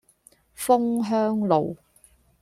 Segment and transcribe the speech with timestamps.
[0.57, 1.77] 楓香路